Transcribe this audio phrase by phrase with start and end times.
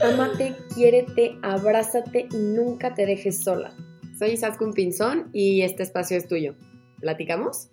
[0.00, 3.72] Amate, quiérete, abrázate y nunca te dejes sola.
[4.18, 6.56] Soy Isaskun Pinzón y este espacio es tuyo.
[7.00, 7.70] ¿Platicamos?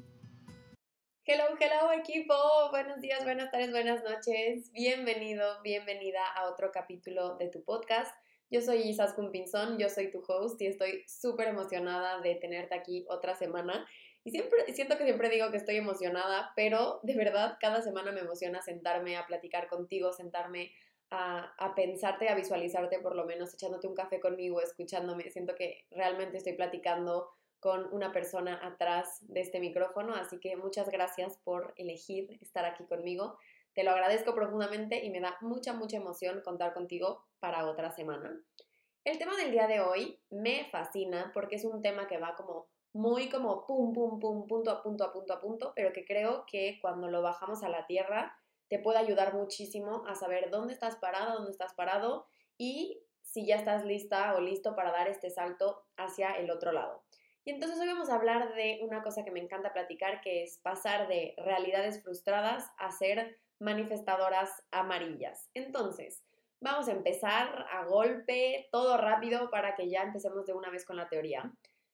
[1.26, 2.33] Hello, hello equipo.
[2.72, 4.72] Buenos días, buenas tardes, buenas noches.
[4.72, 8.15] Bienvenido, bienvenida a otro capítulo de tu podcast.
[8.51, 13.05] Yo soy Isaskun Pinzón, yo soy tu host y estoy súper emocionada de tenerte aquí
[13.10, 13.87] otra semana.
[14.23, 18.22] Y siempre, siento que siempre digo que estoy emocionada, pero de verdad cada semana me
[18.22, 20.72] emociona sentarme a platicar contigo, sentarme
[21.12, 25.30] a, a, pensarte, a visualizarte por lo menos, echándote un café conmigo, escuchándome.
[25.30, 30.90] Siento que realmente estoy platicando con una persona atrás de este micrófono, así que muchas
[30.90, 33.38] gracias por elegir estar aquí conmigo.
[33.73, 38.41] Te lo agradezco profundamente y me da mucha, mucha emoción contar contigo para otra semana.
[39.03, 42.67] El tema del día de hoy me fascina porque es un tema que va como
[42.94, 46.45] muy como pum, pum, pum, punto a punto a punto a punto, pero que creo
[46.48, 48.39] que cuando lo bajamos a la tierra
[48.70, 53.56] te puede ayudar muchísimo a saber dónde estás parada, dónde estás parado y si ya
[53.56, 57.03] estás lista o listo para dar este salto hacia el otro lado.
[57.45, 60.59] Y entonces hoy vamos a hablar de una cosa que me encanta platicar, que es
[60.59, 65.50] pasar de realidades frustradas a ser manifestadoras amarillas.
[65.53, 66.23] Entonces,
[66.62, 70.97] vamos a empezar a golpe, todo rápido, para que ya empecemos de una vez con
[70.97, 71.52] la teoría.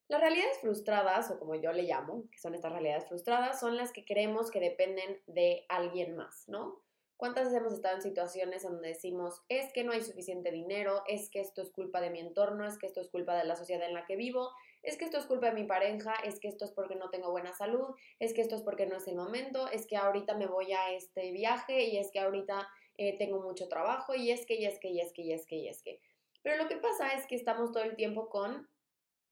[0.07, 3.91] Las realidades frustradas, o como yo le llamo, que son estas realidades frustradas, son las
[3.91, 6.83] que creemos que dependen de alguien más, ¿no?
[7.17, 11.29] ¿Cuántas veces hemos estado en situaciones donde decimos, es que no hay suficiente dinero, es
[11.29, 13.87] que esto es culpa de mi entorno, es que esto es culpa de la sociedad
[13.87, 14.51] en la que vivo,
[14.83, 17.31] es que esto es culpa de mi pareja, es que esto es porque no tengo
[17.31, 20.45] buena salud, es que esto es porque no es el momento, es que ahorita me
[20.45, 24.55] voy a este viaje y es que ahorita eh, tengo mucho trabajo y es que,
[24.55, 26.01] y es que, y es que, y es que, y es que.
[26.43, 28.67] Pero lo que pasa es que estamos todo el tiempo con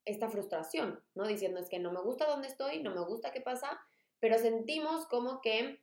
[0.05, 1.27] esta frustración, ¿no?
[1.27, 3.79] Diciendo es que no me gusta dónde estoy, no me gusta qué pasa,
[4.19, 5.79] pero sentimos como que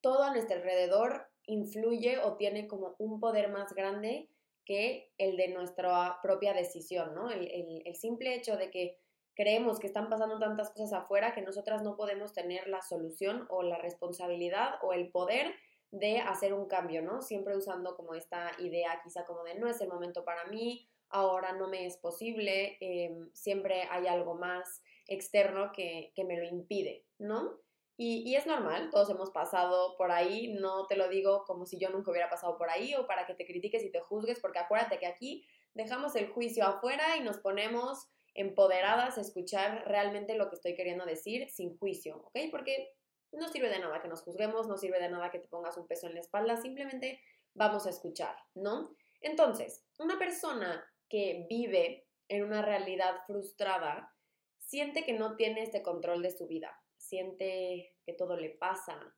[0.00, 4.28] todo a nuestro alrededor influye o tiene como un poder más grande
[4.64, 7.30] que el de nuestra propia decisión, ¿no?
[7.30, 8.98] El, el, simple hecho de que
[9.34, 13.62] creemos que están pasando tantas cosas afuera que nosotras no podemos tener la solución o
[13.62, 15.54] la responsabilidad o el poder
[15.90, 17.22] de hacer un cambio, ¿no?
[17.22, 21.52] Siempre usando como esta idea quizá como de no es el momento para mí ahora
[21.52, 27.58] no me es posible, em, siempre hay algo más externo que, me lo impide, ¿no?
[27.96, 31.78] Y, y, es normal, todos hemos pasado por ahí, no te lo digo como si
[31.78, 34.60] yo nunca hubiera pasado por ahí o para que te critiques y te juzgues, porque
[34.60, 40.48] acuérdate que aquí dejamos el juicio afuera y nos ponemos empoderadas a escuchar realmente lo
[40.48, 42.38] que estoy queriendo decir sin juicio, ¿ok?
[42.52, 42.92] Porque
[43.32, 45.86] no sirve de nada que nos juzguemos, no sirve de nada que te pongas un
[45.86, 47.20] peso en la espalda, simplemente
[47.54, 48.94] vamos a escuchar, ¿no?
[49.20, 54.14] Entonces, una persona que vive en una realidad frustrada
[54.58, 59.16] siente que no tiene este control de su vida, siente que todo le pasa,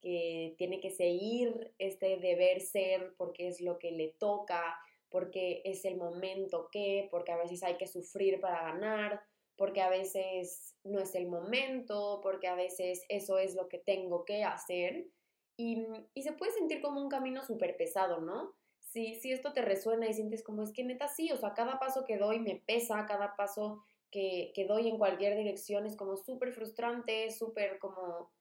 [0.00, 4.78] que tiene que seguir este deber ser porque es lo que le toca,
[5.08, 9.22] porque es el momento que, porque a veces hay que sufrir para ganar,
[9.56, 14.24] porque a veces no es el momento, porque a veces eso es lo que tengo
[14.24, 15.08] que hacer.
[15.56, 15.82] Y,
[16.14, 18.54] y se puede sentir como un camino súper pesado, ¿no?
[18.90, 21.78] Si, si esto te resuena y sientes como es que neta sí, o sea, cada
[21.78, 26.16] paso que doy me pesa, cada paso que, que doy en cualquier dirección es como
[26.16, 28.32] súper frustrante, súper como...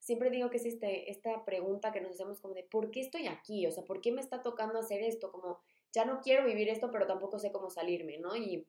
[0.00, 3.26] Siempre digo que es este, esta pregunta que nos hacemos como de, ¿por qué estoy
[3.26, 3.66] aquí?
[3.66, 5.30] O sea, ¿por qué me está tocando hacer esto?
[5.30, 5.60] Como,
[5.92, 8.34] ya no quiero vivir esto, pero tampoco sé cómo salirme, ¿no?
[8.34, 8.66] Y,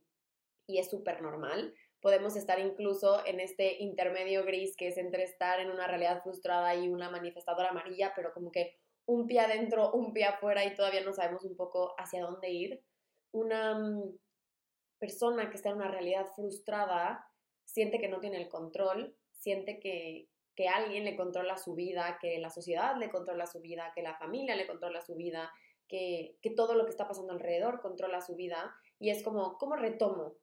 [0.67, 1.73] y es súper normal.
[2.01, 6.75] Podemos estar incluso en este intermedio gris que es entre estar en una realidad frustrada
[6.75, 8.75] y una manifestadora amarilla, pero como que
[9.09, 12.83] un pie adentro, un pie afuera y todavía no sabemos un poco hacia dónde ir.
[13.31, 14.03] Una mm,
[14.99, 17.27] persona que está en una realidad frustrada
[17.65, 22.37] siente que no tiene el control, siente que, que alguien le controla su vida, que
[22.37, 25.51] la sociedad le controla su vida, que la familia le controla su vida,
[25.87, 28.75] que, que todo lo que está pasando alrededor controla su vida.
[28.99, 30.35] Y es como, ¿cómo retomo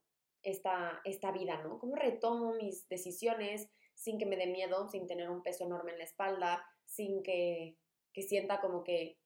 [0.42, 1.78] esta, esta vida, no?
[1.78, 5.98] ¿Cómo retomo mis decisiones sin que me dé miedo, sin tener un peso enorme en
[5.98, 7.76] la espalda, sin que
[8.16, 9.18] que sienta como que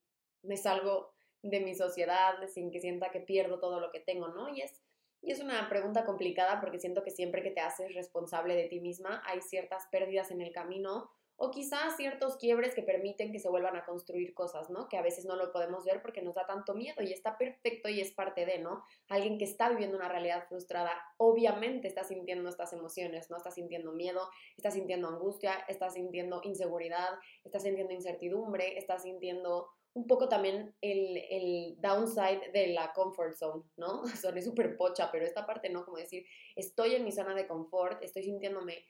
[0.43, 4.49] me salgo de mi sociedad, sin que sienta que pierdo todo lo que tengo, ¿no?
[4.49, 4.83] Y es,
[5.23, 8.81] y es una pregunta complicada porque siento que siempre que te haces responsable de ti
[8.81, 11.09] misma hay ciertas pérdidas en el camino
[11.43, 14.91] o quizás ciertos quiebres que permiten que se vuelvan a construir cosas, ¿no?
[14.91, 17.89] Que a veces no lo podemos ver porque nos da tanto miedo y está perfecto
[17.89, 18.85] y es parte de, ¿no?
[19.09, 23.39] Alguien que está viviendo una realidad frustrada, obviamente está sintiendo estas emociones, ¿no?
[23.39, 24.29] Está sintiendo miedo,
[24.59, 27.09] está sintiendo angustia, está sintiendo inseguridad,
[27.43, 33.65] está sintiendo incertidumbre, está sintiendo un poco también el, el downside de la comfort zone,
[33.79, 34.03] ¿no?
[34.23, 35.87] Soné súper pocha, pero esta parte, ¿no?
[35.87, 38.85] Como decir, estoy en mi zona de confort, estoy sintiéndome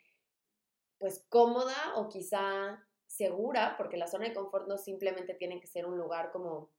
[1.00, 5.86] pues cómoda o quizá segura, porque la zona de confort no simplemente tiene que ser
[5.86, 6.70] un lugar como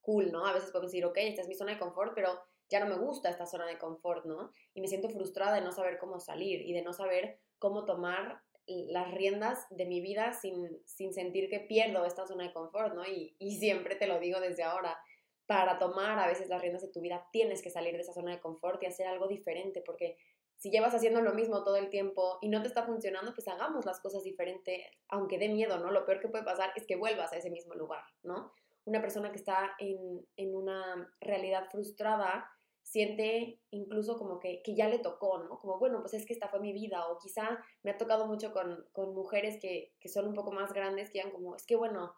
[0.00, 0.46] cool, ¿no?
[0.46, 2.40] A veces podemos decir, ok, esta es mi zona de confort, pero
[2.70, 4.50] ya no me gusta esta zona de confort, ¿no?
[4.72, 8.42] Y me siento frustrada de no saber cómo salir y de no saber cómo tomar
[8.66, 13.02] las riendas de mi vida sin, sin sentir que pierdo esta zona de confort, ¿no?
[13.06, 14.98] Y siempre te lo digo desde ahora,
[15.46, 18.30] para tomar a veces las riendas de tu vida tienes que salir de esa zona
[18.30, 20.16] de confort y hacer algo diferente, porque
[20.60, 23.86] si llevas haciendo lo mismo todo el tiempo y no te está funcionando, pues hagamos
[23.86, 25.90] las cosas diferente, aunque dé miedo, ¿no?
[25.90, 28.52] Lo peor que puede pasar es que vuelvas a ese mismo lugar, ¿no?
[28.84, 32.46] Una persona que está en, en una realidad frustrada
[32.82, 35.58] siente incluso como que, que, ya le tocó, ¿no?
[35.60, 38.52] Como, bueno, pues es que esta fue mi vida, o quizá me ha tocado mucho
[38.52, 41.76] con, con mujeres que, que, son un poco más grandes, que ya como, es que
[41.76, 42.14] bueno,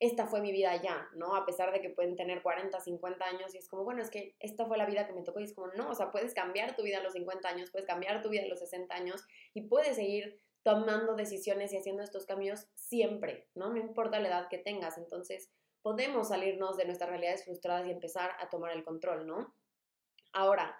[0.00, 1.36] esta fue mi vida ya, ¿no?
[1.36, 4.34] A pesar de que pueden tener 40, 50 años, y es como, bueno, es que
[4.40, 6.74] esta fue la vida que me tocó, y es como, no, o sea, puedes cambiar
[6.74, 9.22] tu vida a los 50 años, puedes cambiar tu vida a los 60 años,
[9.54, 13.70] y puedes seguir tomando decisiones y haciendo estos cambios siempre, ¿no?
[13.70, 15.50] No importa la edad que tengas, entonces
[15.82, 19.54] podemos salirnos de nuestras realidades frustradas y empezar a tomar el control, ¿no?
[20.32, 20.78] Ahora,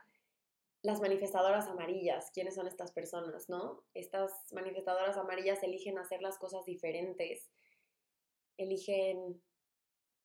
[0.83, 3.85] las manifestadoras amarillas, ¿quiénes son estas personas, no?
[3.95, 7.51] Estas manifestadoras amarillas eligen hacer las cosas diferentes,
[8.63, 9.43] eligen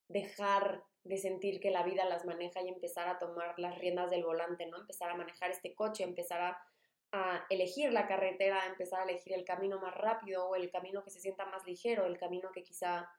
[0.07, 4.23] dejar de sentir que la vida las maneja y empezar a tomar las riendas del
[4.23, 4.77] volante, ¿no?
[4.77, 6.61] Empezar a manejar este coche, empezar a,
[7.11, 11.11] a, elegir la carretera, empezar a elegir el camino más rápido o el camino que
[11.11, 13.09] se sienta más ligero, el camino que quizá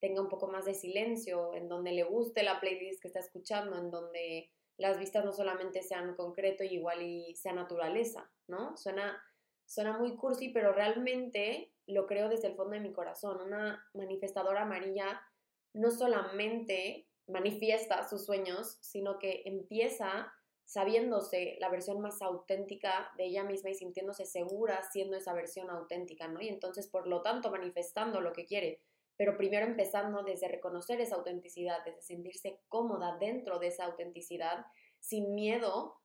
[0.00, 3.78] tenga un poco más de silencio, en donde le guste la playlist que está escuchando,
[3.78, 8.76] en donde las vistas no solamente sean concreto y igual y sea naturaleza, ¿no?
[8.76, 9.22] Suena,
[9.64, 13.40] suena muy cursi, pero realmente lo creo desde el fondo de mi corazón.
[13.40, 15.20] Una manifestadora amarilla
[15.72, 20.32] no solamente manifiesta sus sueños, sino que empieza
[20.64, 26.26] sabiéndose la versión más auténtica de ella misma y sintiéndose segura siendo esa versión auténtica,
[26.28, 26.40] ¿no?
[26.40, 28.80] Y entonces, por lo tanto, manifestando lo que quiere
[29.16, 34.66] pero primero empezando desde reconocer esa autenticidad, desde sentirse cómoda dentro de esa autenticidad,
[35.00, 35.96] sin miedo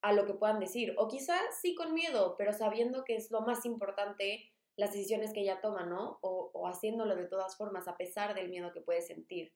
[0.00, 3.40] a lo que puedan decir, o quizás sí con miedo, pero sabiendo que es lo
[3.40, 6.18] más importante las decisiones que ella toma, ¿no?
[6.22, 9.52] O, o haciéndolo de todas formas, a pesar del miedo que puede sentir.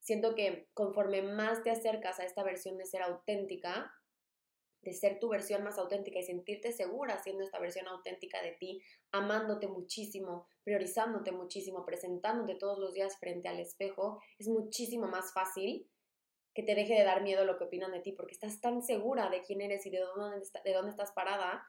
[0.00, 3.92] Siento que conforme más te acercas a esta versión de ser auténtica,
[4.82, 8.82] de ser tu versión más auténtica y sentirte segura siendo esta versión auténtica de ti,
[9.12, 15.90] amándote muchísimo, priorizándote muchísimo, presentándote todos los días frente al espejo, es muchísimo más fácil
[16.54, 19.28] que te deje de dar miedo lo que opinan de ti, porque estás tan segura
[19.30, 21.62] de quién eres y de dónde estás parada,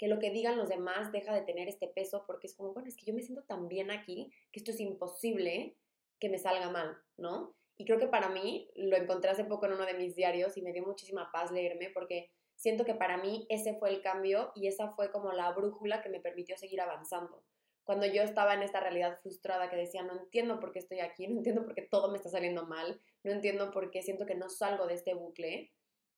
[0.00, 2.88] que lo que digan los demás deja de tener este peso, porque es como, bueno,
[2.88, 5.76] es que yo me siento tan bien aquí, que esto es imposible
[6.18, 7.54] que me salga mal, ¿no?
[7.76, 10.62] Y creo que para mí, lo encontré hace poco en uno de mis diarios y
[10.62, 14.68] me dio muchísima paz leerme, porque siento que para mí ese fue el cambio y
[14.68, 17.44] esa fue como la brújula que me permitió seguir avanzando.
[17.84, 21.28] Cuando yo estaba en esta realidad frustrada que decía, no entiendo por qué estoy aquí,
[21.28, 24.34] no entiendo por qué todo me está saliendo mal, no entiendo por qué siento que
[24.34, 25.70] no salgo de este bucle.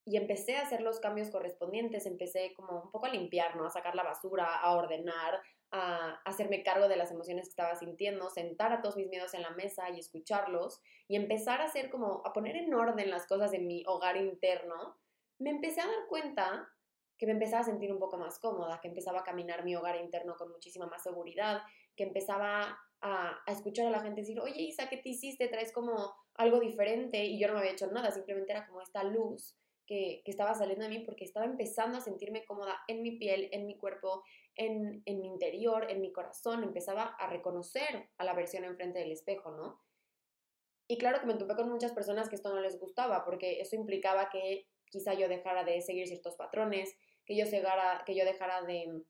[0.04, 3.66] Y empecé a hacer los cambios correspondientes, empecé como un poco a limpiar, ¿no?
[3.66, 5.40] A sacar la basura, a ordenar,
[5.70, 9.42] a hacerme cargo de las emociones que estaba sintiendo, sentar a todos mis miedos en
[9.42, 13.52] la mesa y escucharlos y empezar a hacer como, a poner en orden las cosas
[13.52, 14.98] en mi hogar interno
[15.42, 16.68] me empecé a dar cuenta
[17.18, 19.96] que me empezaba a sentir un poco más cómoda, que empezaba a caminar mi hogar
[19.96, 21.62] interno con muchísima más seguridad,
[21.96, 25.48] que empezaba a, escuchar a la gente decir, oye Isa, ¿qué te hiciste?
[25.48, 29.02] Traes como algo diferente y yo no me había hecho nada, simplemente era como esta
[29.04, 33.48] luz que, estaba saliendo de mí porque estaba empezando a sentirme cómoda en mi piel,
[33.52, 34.22] en mi cuerpo,
[34.56, 39.12] en, en mi interior, en mi corazón, empezaba a reconocer a la versión enfrente del
[39.12, 39.80] espejo, ¿no?
[40.88, 43.76] Y claro que me topé con muchas personas que esto no les gustaba porque eso
[43.76, 47.44] implicaba que quizá yo dejara de seguir ciertos patrones, que yo,
[48.04, 49.02] que yo dejara de,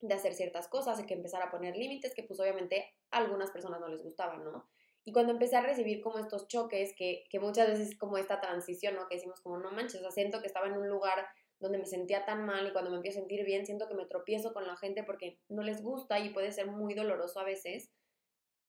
[0.00, 3.80] de hacer ciertas cosas que empezara a poner límites que pues obviamente a algunas personas
[3.80, 4.68] no les gustaban, ¿no?
[5.04, 8.94] Y cuando empecé a recibir como estos choques, que, que muchas veces como esta transición,
[8.94, 9.06] ¿no?
[9.06, 11.26] Que decimos como, no manches, siento que estaba en un lugar
[11.60, 14.06] donde me sentía tan mal y cuando me empiezo a sentir bien, siento que me
[14.06, 17.90] tropiezo con la gente porque no les gusta y puede ser muy doloroso a veces.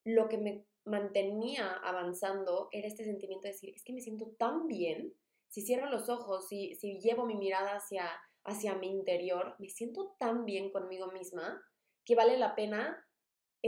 [0.04, 4.68] Lo que me mantenía avanzando era este sentimiento de decir, es que me siento tan
[4.68, 5.14] bien
[5.48, 8.10] si cierro los ojos, si, si llevo mi mirada hacia,
[8.44, 11.64] hacia mi interior, me siento tan bien conmigo misma
[12.04, 13.05] que vale la pena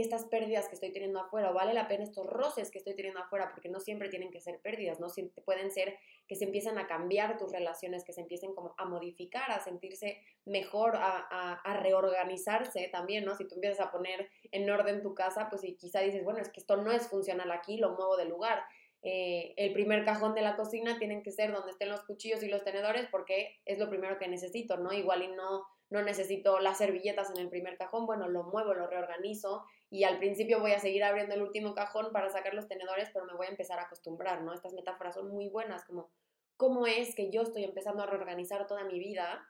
[0.00, 3.20] estas pérdidas que estoy teniendo afuera, o vale la pena estos roces que estoy teniendo
[3.20, 5.08] afuera, porque no siempre tienen que ser pérdidas, ¿no?
[5.44, 9.50] Pueden ser que se empiezan a cambiar tus relaciones, que se empiecen como a modificar,
[9.50, 13.34] a sentirse mejor, a, a, a reorganizarse también, ¿no?
[13.34, 16.50] Si tú empiezas a poner en orden tu casa, pues y quizá dices, bueno, es
[16.50, 18.62] que esto no es funcional aquí, lo muevo de lugar.
[19.02, 22.48] Eh, el primer cajón de la cocina tienen que ser donde estén los cuchillos y
[22.48, 24.92] los tenedores porque es lo primero que necesito, ¿no?
[24.92, 28.88] Igual y no, no necesito las servilletas en el primer cajón, bueno, lo muevo, lo
[28.88, 33.10] reorganizo y al principio voy a seguir abriendo el último cajón para sacar los tenedores,
[33.12, 34.52] pero me voy a empezar a acostumbrar, ¿no?
[34.52, 36.10] Estas metáforas son muy buenas, como
[36.56, 39.48] cómo es que yo estoy empezando a reorganizar toda mi vida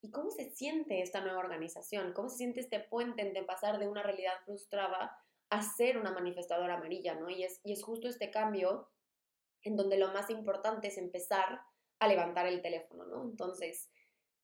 [0.00, 3.88] y cómo se siente esta nueva organización, cómo se siente este puente entre pasar de
[3.88, 5.18] una realidad frustrada
[5.50, 7.28] a ser una manifestadora amarilla, ¿no?
[7.28, 8.88] Y es, y es justo este cambio
[9.62, 11.60] en donde lo más importante es empezar
[11.98, 13.24] a levantar el teléfono, ¿no?
[13.24, 13.90] Entonces,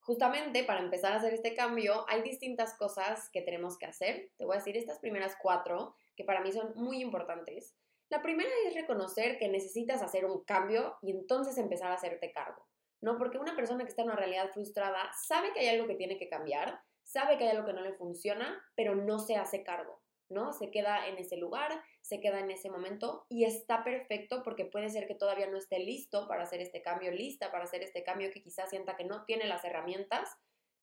[0.03, 4.31] justamente para empezar a hacer este cambio, hay distintas cosas que tenemos que hacer.
[4.37, 7.75] Te voy a decir estas primeras cuatro que para mí son muy importantes.
[8.11, 12.69] La primera es reconocer que necesitas hacer un cambio y entonces empezar a hacerte cargo,
[13.01, 13.17] ¿no?
[13.17, 16.19] Porque una persona que está en una realidad frustrada sabe que hay algo que tiene
[16.19, 20.02] que cambiar, sabe que hay algo que no le funciona, pero no se hace cargo.
[20.33, 20.53] ¿No?
[20.53, 24.89] Se queda en ese lugar, se queda en ese momento y está perfecto porque puede
[24.89, 28.31] ser que todavía no esté listo para hacer este cambio, lista para hacer este cambio
[28.31, 30.29] que quizás sienta que no tiene las herramientas,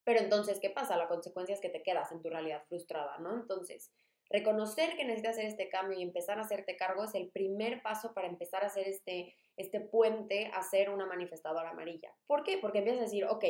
[0.04, 0.98] pero entonces, ¿qué pasa?
[0.98, 3.34] La consecuencia es que te quedas en tu realidad frustrada, ¿no?
[3.36, 3.92] Entonces,
[4.30, 8.14] reconocer que necesitas hacer este cambio y empezar a hacerte cargo es el primer paso
[8.14, 12.16] para empezar a hacer este, este puente a ser una manifestadora amarilla.
[12.28, 12.58] ¿Por qué?
[12.58, 13.46] Porque empiezas a decir, ok,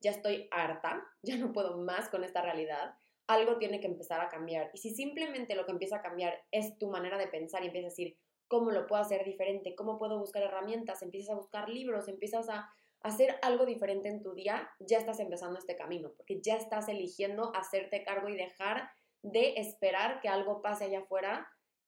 [0.00, 2.94] ya estoy harta, ya no puedo más con esta realidad,
[3.26, 4.70] algo tiene que empezar a cambiar.
[4.74, 7.88] Y si simplemente lo que empieza a cambiar es tu manera de pensar y empiezas
[7.88, 9.74] a decir, ¿cómo lo puedo hacer diferente?
[9.74, 11.02] ¿Cómo puedo buscar herramientas?
[11.02, 15.58] Empiezas a buscar libros, empiezas a hacer algo diferente en tu día, ya estás empezando
[15.58, 18.90] este camino, porque ya estás eligiendo hacerte cargo y dejar
[19.22, 21.46] de esperar que algo pase allá afuera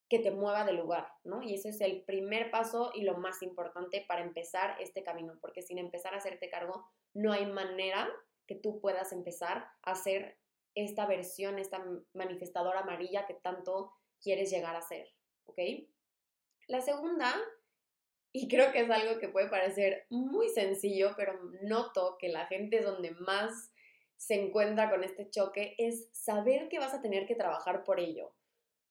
[0.08, 1.42] que te mueva del lugar, ¿no?
[1.42, 5.62] Y ese es el primer paso y lo más importante para empezar este camino, porque
[5.62, 8.08] sin empezar a hacerte cargo, no hay manera
[8.46, 10.38] que tú puedas empezar a hacer
[10.76, 13.92] esta versión, esta manifestadora amarilla que tanto
[14.22, 15.08] quieres llegar a ser,
[15.46, 15.58] ¿ok?
[16.68, 17.34] La segunda,
[18.30, 22.78] y creo que es algo que puede parecer muy sencillo, pero noto que la gente
[22.78, 23.72] es donde más
[24.16, 28.34] se encuentra con este choque, es saber que vas a tener que trabajar por ello.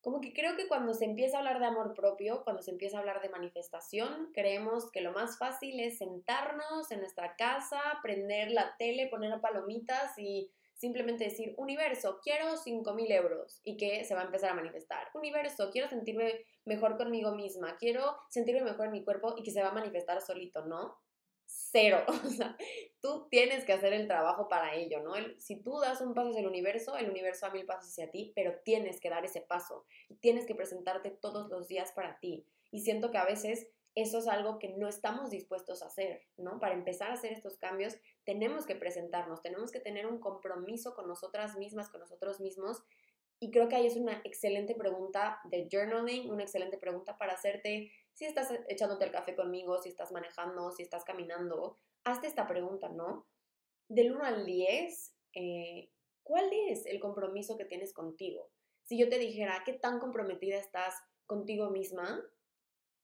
[0.01, 2.97] Como que creo que cuando se empieza a hablar de amor propio, cuando se empieza
[2.97, 8.51] a hablar de manifestación, creemos que lo más fácil es sentarnos en nuestra casa, prender
[8.51, 14.21] la tele, poner palomitas y simplemente decir, universo, quiero 5.000 euros y que se va
[14.21, 15.07] a empezar a manifestar.
[15.13, 19.61] Universo, quiero sentirme mejor conmigo misma, quiero sentirme mejor en mi cuerpo y que se
[19.61, 20.97] va a manifestar solito, ¿no?
[21.45, 22.03] Cero.
[22.25, 22.57] O sea,
[23.01, 25.13] tú tienes que hacer el trabajo para ello, ¿no?
[25.37, 28.33] si tú das un paso hacia el universo, el universo da mil pasos hacia ti,
[28.35, 32.45] pero tienes que dar ese paso y tienes que presentarte todos los días para ti.
[32.71, 36.59] Y siento que a veces eso es algo que no estamos dispuestos a hacer, ¿no?
[36.59, 41.07] Para empezar a hacer estos cambios, tenemos que presentarnos, tenemos que tener un compromiso con
[41.07, 42.83] nosotras mismas, con nosotros mismos.
[43.39, 47.89] Y creo que ahí es una excelente pregunta de journaling, una excelente pregunta para hacerte,
[48.13, 52.89] si estás echándote el café conmigo, si estás manejando, si estás caminando, hazte esta pregunta,
[52.89, 53.27] ¿no?
[53.87, 55.89] Del 1 al 10, eh,
[56.23, 58.49] ¿cuál es el compromiso que tienes contigo?
[58.83, 62.23] Si yo te dijera, ¿qué tan comprometida estás contigo misma?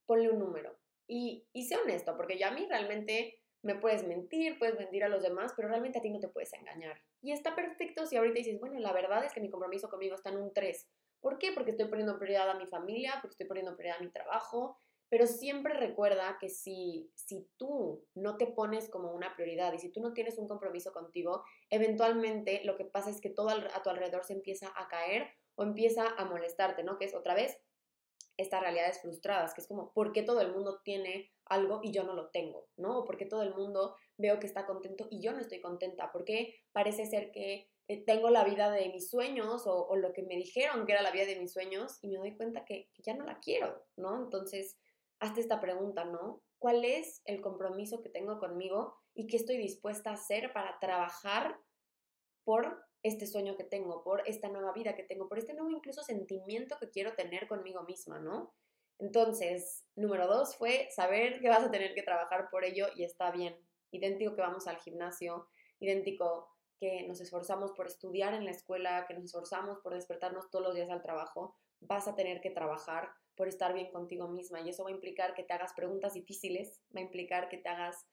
[0.06, 0.81] Ponle un número.
[1.14, 5.10] Y, y sé honesto, porque ya a mí realmente me puedes mentir, puedes mentir a
[5.10, 7.02] los demás, pero realmente a ti no te puedes engañar.
[7.22, 10.30] Y está perfecto si ahorita dices, bueno, la verdad es que mi compromiso conmigo está
[10.30, 10.88] en un 3.
[11.20, 11.52] ¿Por qué?
[11.52, 15.28] Porque estoy poniendo prioridad a mi familia, porque estoy poniendo prioridad a mi trabajo, pero
[15.28, 20.00] siempre recuerda que si, si tú no te pones como una prioridad y si tú
[20.00, 24.24] no tienes un compromiso contigo, eventualmente lo que pasa es que todo a tu alrededor
[24.24, 26.98] se empieza a caer o empieza a molestarte, ¿no?
[26.98, 27.60] Que es otra vez
[28.42, 32.04] estas realidades frustradas, que es como, ¿por qué todo el mundo tiene algo y yo
[32.04, 32.68] no lo tengo?
[32.78, 33.00] ¿No?
[33.00, 36.12] O ¿por qué todo el mundo veo que está contento y yo no estoy contenta?
[36.12, 40.24] ¿Por qué parece ser que eh, tengo la vida de mis sueños o, lo que
[40.24, 43.04] me dijeron que era la vida de mis sueños y me doy cuenta que, que
[43.04, 44.24] ya no la quiero, ¿no?
[44.24, 44.78] Entonces,
[45.20, 46.42] hazte esta pregunta, ¿no?
[46.58, 51.60] ¿Cuál es el compromiso que tengo conmigo y qué estoy dispuesta a hacer para trabajar
[52.44, 56.04] por este sueño que tengo, por esta nueva vida que tengo, por este nuevo incluso
[56.04, 58.54] sentimiento que quiero tener conmigo misma, ¿no?
[59.00, 63.32] Entonces, número dos fue saber que vas a tener que trabajar por ello y está
[63.32, 63.58] bien.
[63.92, 65.48] Idéntico que vamos al gimnasio,
[65.80, 66.48] idéntico
[66.80, 70.76] que nos esforzamos por estudiar en la escuela, que nos esforzamos por despertarnos todos los
[70.76, 74.84] días al trabajo, vas a tener que trabajar por estar bien contigo misma y eso
[74.84, 78.08] va a implicar que te hagas preguntas difíciles, va a implicar que te hagas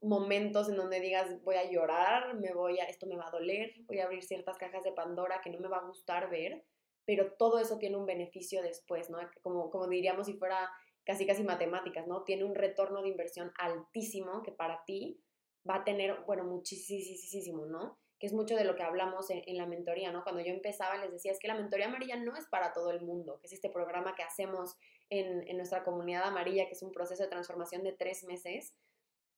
[0.00, 3.72] momentos en donde digas voy a llorar, me voy a, esto me va a doler,
[3.86, 6.64] voy a abrir ciertas cajas de Pandora que no me va a gustar ver,
[7.04, 9.18] pero todo eso tiene un beneficio después, ¿no?
[9.42, 10.70] Como, como diríamos si fuera
[11.04, 12.24] casi casi matemáticas, ¿no?
[12.24, 15.22] Tiene un retorno de inversión altísimo que para ti
[15.68, 17.98] va a tener, bueno, muchísimo, ¿no?
[18.18, 20.24] Que es mucho de lo que hablamos en, en, la mentoría, ¿no?
[20.24, 23.02] Cuando yo empezaba les decía, es que la mentoría amarilla no es para todo el
[23.02, 24.76] mundo, que es este programa que hacemos
[25.08, 28.74] en, en nuestra comunidad amarilla, que es un proceso de transformación de tres meses,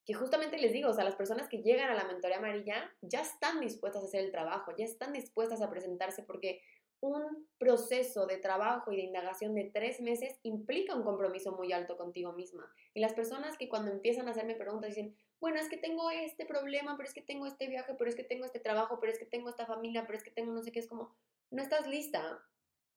[0.08, 3.20] que justamente les digo, o sea, las personas que llegan a la mentoría amarilla ya
[3.20, 6.62] están dispuestas a hacer el trabajo, ya están dispuestas a presentarse porque
[7.00, 11.98] un proceso de trabajo y de indagación de tres meses implica un compromiso muy alto
[11.98, 12.72] contigo misma.
[12.94, 16.46] Y las personas que cuando empiezan a hacerme preguntas dicen, bueno, es que tengo este
[16.46, 19.18] problema, pero es que tengo este viaje, pero es que tengo este trabajo, pero es
[19.18, 21.14] que tengo esta familia, pero es que tengo no sé qué, es como,
[21.50, 22.42] no estás lista,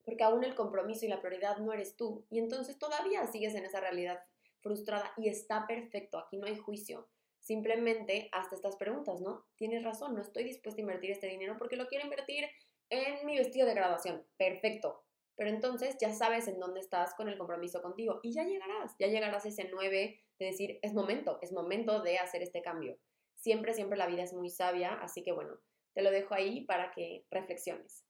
[0.06, 2.26] porque aún el compromiso y la prioridad no eres tú.
[2.30, 4.24] Y entonces todavía sigues en esa realidad
[4.62, 7.10] frustrada y está perfecto, aquí no hay juicio.
[7.40, 9.46] Simplemente hazte estas preguntas, ¿no?
[9.56, 12.46] Tienes razón, no estoy dispuesta a invertir este dinero porque lo quiero invertir
[12.90, 14.24] en mi vestido de graduación.
[14.38, 15.04] Perfecto.
[15.36, 19.08] Pero entonces ya sabes en dónde estás con el compromiso contigo y ya llegarás, ya
[19.08, 23.00] llegarás a ese 9 de decir, es momento, es momento de hacer este cambio.
[23.34, 25.58] Siempre, siempre la vida es muy sabia, así que bueno,
[25.94, 28.06] te lo dejo ahí para que reflexiones.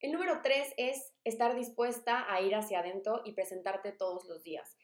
[0.00, 4.76] El número 3 es estar dispuesta a ir hacia adentro y presentarte todos los días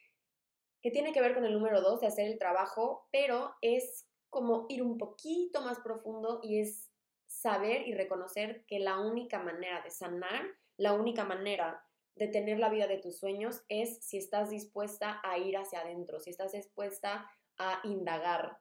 [0.86, 4.66] que tiene que ver con el número dos de hacer el trabajo, pero es como
[4.68, 6.92] ir un poquito más profundo y es
[7.26, 10.44] saber y reconocer que la única manera de sanar,
[10.76, 15.38] la única manera de tener la vida de tus sueños es si estás dispuesta a
[15.38, 17.28] ir hacia adentro, si estás dispuesta
[17.58, 18.58] a indagar.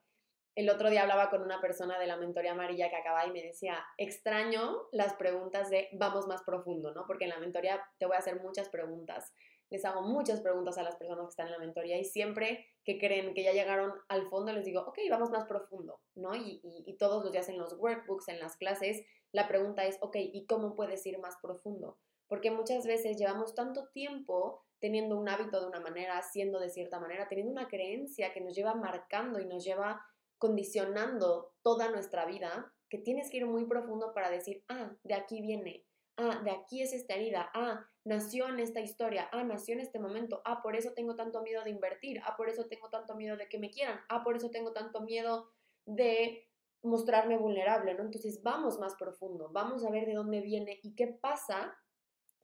[0.55, 3.44] El otro día hablaba con una persona de la mentoría amarilla que acaba y me
[3.44, 7.05] decía, extraño las preguntas de vamos más profundo, ¿no?
[7.05, 9.32] Porque en la mentoría te voy a hacer muchas preguntas
[9.69, 13.00] les hago muchas preguntas a las personas que están en la mentoría y siempre que
[13.00, 16.36] creen que ya llegaron al fondo les digo, ok, vamos más profundo, ¿no?
[16.36, 16.62] Y,
[16.98, 20.75] todos los días en los workbooks, en las clases, la pregunta es, ok, ¿y cómo
[20.75, 21.98] puedes ir más profundo?
[22.27, 27.00] Porque muchas veces llevamos tanto tiempo teniendo un hábito de una manera, siendo de cierta
[27.00, 30.01] manera, teniendo una creencia que nos lleva marcando y nos lleva
[30.38, 35.41] condicionando toda nuestra vida, que tienes que ir muy profundo para decir, ah, de aquí
[35.41, 35.86] viene,
[36.17, 40.00] ah, de aquí es esta herida, ah, nació en esta historia, ah, nació en este
[40.00, 43.38] momento, ah, por eso tengo tanto miedo de invertir, ah, por eso tengo tanto miedo
[43.38, 45.51] de que me quieran, ah, por eso tengo tanto miedo
[45.86, 46.48] de
[46.84, 48.03] mostrarme vulnerable, ¿no?
[48.03, 51.75] Entonces vamos más profundo, vamos a ver de dónde viene y qué pasa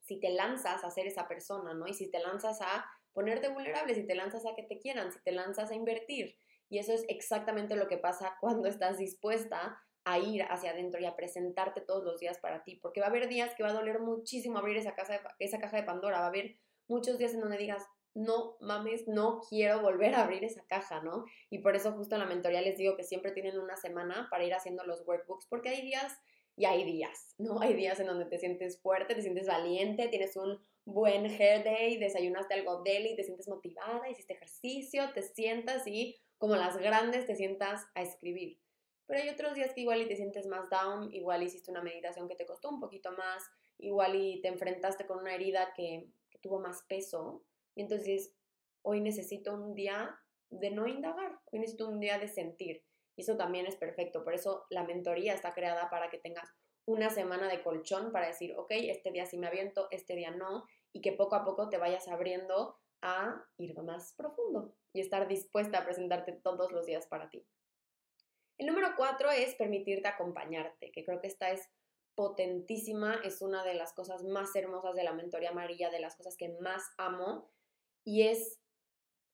[0.00, 1.86] si te lanzas a ser esa persona, ¿no?
[1.86, 5.22] Y si te lanzas a ponerte vulnerable, si te lanzas a que te quieran, si
[5.22, 6.36] te lanzas a invertir.
[6.68, 11.04] Y eso es exactamente lo que pasa cuando estás dispuesta a ir hacia adentro y
[11.04, 13.74] a presentarte todos los días para ti, porque va a haber días que va a
[13.74, 16.56] doler muchísimo abrir esa, casa esa caja de Pandora, va a haber
[16.88, 17.84] muchos días en donde digas,
[18.14, 21.24] no mames, no quiero volver a abrir esa caja, ¿no?
[21.50, 24.44] Y por eso justo en la mentoría les digo que siempre tienen una semana para
[24.44, 26.12] ir haciendo los workbooks, porque hay días
[26.56, 27.60] y hay días, ¿no?
[27.62, 31.96] Hay días en donde te sientes fuerte, te sientes valiente, tienes un buen hair day,
[31.96, 37.36] desayunaste algo deli, te sientes motivada, hiciste ejercicio, te sientas y como las grandes te
[37.36, 38.58] sientas a escribir.
[39.06, 42.28] Pero hay otros días que igual y te sientes más down, igual hiciste una meditación
[42.28, 43.44] que te costó un poquito más,
[43.78, 46.08] igual y te enfrentaste con una herida que,
[46.40, 47.44] tuvo más peso.
[47.76, 48.34] Y entonces
[48.82, 50.18] hoy necesito un día
[50.50, 52.82] de no indagar, hoy necesito un día de sentir.
[53.14, 54.24] Y eso también es perfecto.
[54.24, 56.48] Por eso la mentoría está creada para que tengas
[56.84, 60.64] una semana de colchón para decir, ok, este día sí me aviento, este día no,
[60.92, 65.78] y que poco a poco te vayas abriendo a ir más profundo y estar dispuesta
[65.78, 67.46] a presentarte todos los días para ti.
[68.58, 71.68] El número cuatro es permitirte acompañarte, que creo que esta es
[72.14, 76.36] potentísima, es una de las cosas más hermosas de la mentoría amarilla, de las cosas
[76.36, 77.50] que más amo
[78.04, 78.58] y es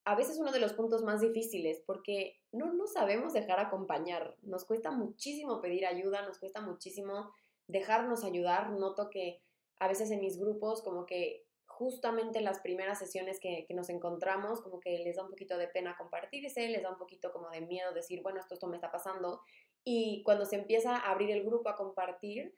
[0.04, 4.64] a veces uno de los puntos más difíciles porque no nos sabemos dejar acompañar, nos
[4.64, 7.32] cuesta muchísimo pedir ayuda, nos cuesta muchísimo
[7.66, 9.42] dejarnos ayudar, noto que
[9.78, 11.47] a veces en mis grupos como que
[11.78, 15.96] justamente las primeras sesiones que, nos encontramos, como que les da un poquito de pena
[15.96, 19.42] compartirse, les da un poquito como de miedo decir, bueno, esto, esto me está pasando.
[19.84, 22.52] Y cuando se empieza a abrir el grupo a compartir,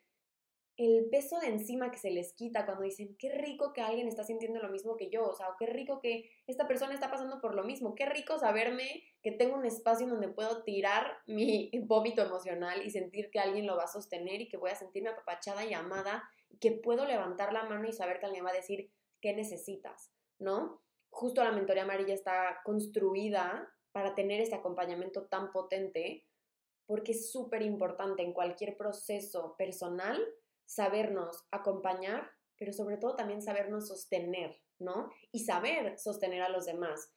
[0.78, 4.24] el peso de encima que se les quita cuando dicen, qué rico que alguien está
[4.24, 7.54] sintiendo lo mismo que yo, o sea, qué rico que esta persona está pasando por
[7.54, 12.82] lo mismo, qué rico saberme que tengo un espacio donde puedo tirar mi vómito emocional
[12.82, 15.74] y sentir que alguien lo va a sostener y que voy a sentirme apapachada y
[15.74, 16.24] amada
[16.60, 20.82] que puedo levantar la mano y saber que alguien va a decir, qué necesitas, ¿no?
[21.10, 26.26] Justo la mentoría amarilla está construida para tener ese acompañamiento tan potente
[26.86, 30.20] porque es súper importante en cualquier proceso personal
[30.66, 35.10] sabernos acompañar, pero sobre todo también sabernos sostener, ¿no?
[35.32, 37.12] Y saber sostener a los demás.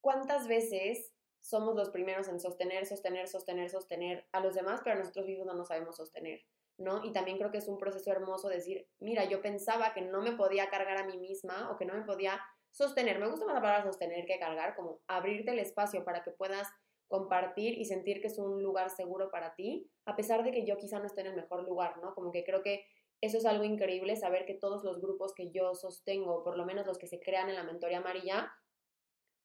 [0.00, 5.26] ¿Cuántas veces somos los primeros en sostener, sostener, sostener, sostener a los demás, pero nosotros
[5.26, 6.40] mismos no nos sabemos sostener?
[6.78, 7.04] ¿No?
[7.04, 10.32] Y también creo que es un proceso hermoso decir, mira, yo pensaba que no me
[10.32, 13.18] podía cargar a mí misma o que no me podía sostener.
[13.18, 16.68] Me gusta más la palabra sostener que cargar, como abrirte el espacio para que puedas
[17.08, 20.76] compartir y sentir que es un lugar seguro para ti, a pesar de que yo
[20.76, 22.14] quizá no esté en el mejor lugar, ¿no?
[22.14, 22.84] Como que creo que
[23.20, 26.86] eso es algo increíble, saber que todos los grupos que yo sostengo, por lo menos
[26.86, 28.52] los que se crean en la mentoría amarilla,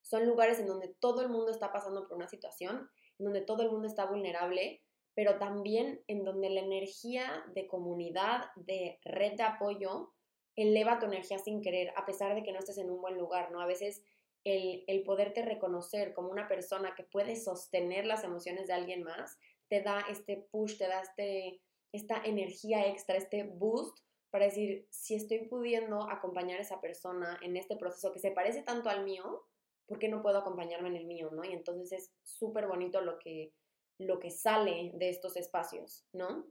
[0.02, 3.72] son lugares en donde todo el mundo está pasando por una situación donde todo el
[3.72, 4.84] mundo está vulnerable,
[5.15, 10.13] pero también en donde la energía de comunidad, de red de apoyo,
[10.56, 13.52] eleva tu energía sin querer, a pesar de que no estés en un buen lugar,
[13.52, 13.62] ¿no?
[13.62, 14.04] A veces
[14.43, 19.38] el, el poderte reconocer como una persona que puede sostener las emociones de alguien más,
[19.67, 23.99] te da este push, te da este, esta energía extra, este boost
[24.30, 28.63] para decir, si estoy pudiendo acompañar a esa persona en este proceso que se parece
[28.63, 29.45] tanto al mío,
[29.86, 31.43] ¿por qué no puedo acompañarme en el mío, no?
[31.43, 33.54] Y entonces es súper bonito lo que,
[33.97, 36.45] lo que sale de estos espacios, ¿no?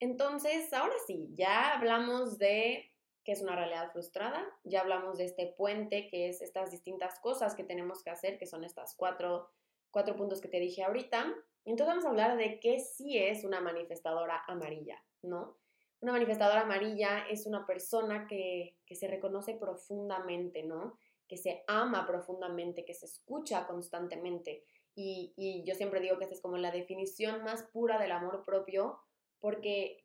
[0.00, 2.92] Entonces, ahora sí, ya hablamos de
[3.24, 7.54] qué es una realidad frustrada, ya hablamos de este puente, que es estas distintas cosas
[7.54, 9.50] que tenemos que hacer, que son estas cuatro,
[9.90, 11.34] cuatro puntos que te dije ahorita.
[11.64, 15.58] Entonces vamos a hablar de qué sí es una manifestadora amarilla, ¿no?
[16.00, 20.98] Una manifestadora amarilla es una persona que, se reconoce profundamente, ¿no?
[21.26, 24.62] Que se ama profundamente, que se escucha constantemente.
[24.96, 28.44] Y, y yo siempre digo que esta es como la definición más pura del amor
[28.44, 28.98] propio,
[29.38, 30.04] porque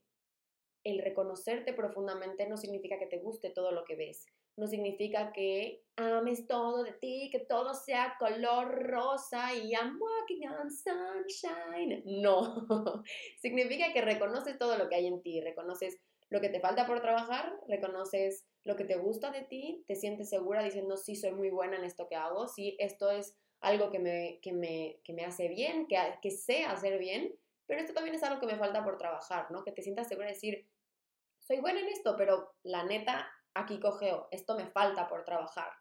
[0.83, 4.27] el reconocerte profundamente no significa que te guste todo lo que ves,
[4.57, 10.47] no significa que ames todo de ti, que todo sea color rosa y I'm walking
[10.47, 12.03] on sunshine.
[12.05, 12.65] No,
[13.41, 15.97] significa que reconoces todo lo que hay en ti, reconoces
[16.29, 20.29] lo que te falta por trabajar, reconoces lo que te gusta de ti, te sientes
[20.29, 23.99] segura diciendo, sí, soy muy buena en esto que hago, sí, esto es algo que
[23.99, 27.33] me, que me, que me hace bien, que, que sé hacer bien,
[27.67, 29.63] pero esto también es algo que me falta por trabajar, ¿no?
[29.63, 30.67] Que te sientas segura de decir,
[31.39, 35.71] soy buena en esto, pero la neta, aquí cogeo, esto me falta por trabajar,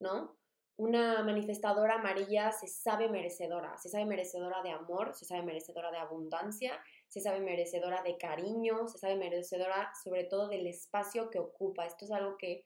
[0.00, 0.36] ¿no?
[0.76, 5.98] Una manifestadora amarilla se sabe merecedora, se sabe merecedora de amor, se sabe merecedora de
[5.98, 11.86] abundancia, se sabe merecedora de cariño, se sabe merecedora sobre todo del espacio que ocupa.
[11.86, 12.64] Esto es algo que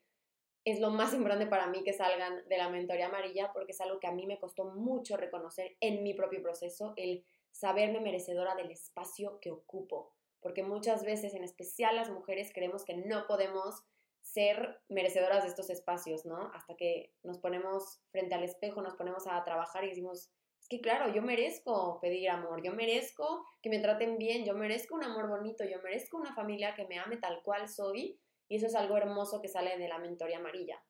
[0.70, 4.00] es lo más importante para mí que salgan de la mentoría amarilla porque es algo
[4.00, 8.70] que a mí me costó mucho reconocer en mi propio proceso, el saberme merecedora del
[8.70, 10.12] espacio que ocupo.
[10.40, 13.84] Porque muchas veces, en especial las mujeres, creemos que no podemos
[14.20, 16.50] ser merecedoras de estos espacios, ¿no?
[16.54, 20.80] Hasta que nos ponemos frente al espejo, nos ponemos a trabajar y decimos, es que
[20.80, 25.28] claro, yo merezco pedir amor, yo merezco que me traten bien, yo merezco un amor
[25.28, 28.96] bonito, yo merezco una familia que me ame tal cual soy, y eso es algo
[28.96, 30.82] hermoso que sale de la mentoría amarilla.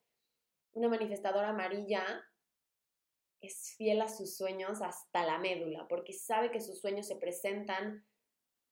[0.73, 2.05] Una manifestadora amarilla
[3.41, 8.05] es fiel a sus sueños hasta la médula, porque sabe que sus sueños se presentan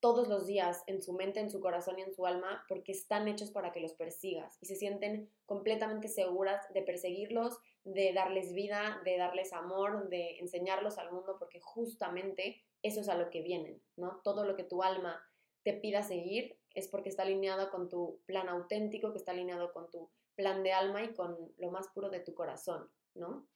[0.01, 3.29] todos los días en su mente, en su corazón y en su alma porque están
[3.29, 9.01] hechos para que los persigas y se sienten completamente seguras de perseguirlos, de darles vida,
[9.05, 13.83] de darles amor, de enseñarlos al mundo porque justamente eso es a lo que vienen,
[13.97, 14.21] ¿no?
[14.23, 15.21] Todo lo que tu alma
[15.67, 19.91] te pida seguir es porque está alineado con tu plan auténtico, que está alineado con
[19.91, 23.49] tu plan de alma y con lo más puro de tu corazón, ¿no?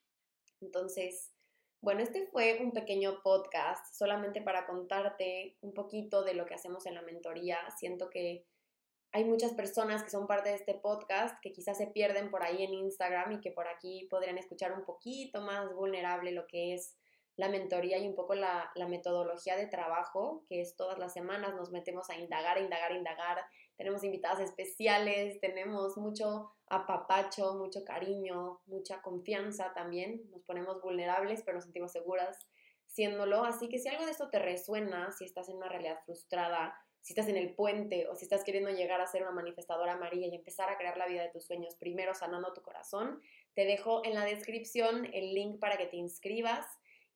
[0.60, 1.32] Entonces,
[1.80, 6.84] bueno, este fue un pequeño podcast solamente para contarte un poquito de lo que hacemos
[6.86, 7.58] en la mentoría.
[7.78, 8.44] Siento que
[9.12, 12.64] hay muchas personas que son parte de este podcast que quizás se pierden por ahí
[12.64, 16.96] en Instagram y que por aquí podrían escuchar un poquito más vulnerable lo que es
[17.40, 21.70] la mentoría y un poco la, metodología de trabajo, que es todas las semanas nos
[21.70, 23.38] metemos a indagar, indagar, indagar.
[23.78, 31.56] Tenemos invitadas especiales, tenemos mucho apapacho, mucho cariño, mucha confianza también, nos ponemos vulnerables, pero
[31.56, 32.38] nos sentimos seguras
[32.84, 36.74] siéndolo, así que si algo de esto te resuena, si estás en una realidad frustrada,
[37.00, 40.26] si estás en el puente o si estás queriendo llegar a ser una manifestadora amarilla
[40.26, 43.22] y empezar a crear la vida de tus sueños, primero sanando tu corazón,
[43.54, 46.66] te dejo en la descripción el link para que te inscribas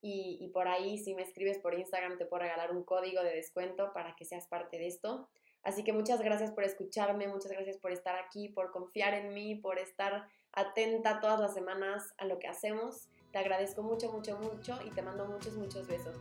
[0.06, 3.90] y, por ahí si me escribes por Instagram te puedo regalar un código de descuento
[3.94, 5.28] para que seas parte de esto.
[5.62, 9.54] Así que muchas gracias por escucharme, muchas gracias por estar aquí, por confiar en mí,
[9.54, 13.08] por estar atenta todas las semanas a lo que hacemos.
[13.32, 16.16] Te agradezco mucho, mucho, mucho y te mando muchos, muchos besos.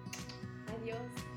[0.80, 1.33] Adiós.